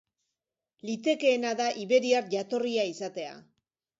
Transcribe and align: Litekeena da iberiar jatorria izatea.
Litekeena 0.89 1.51
da 1.59 1.69
iberiar 1.83 2.31
jatorria 2.33 2.89
izatea. 2.95 3.39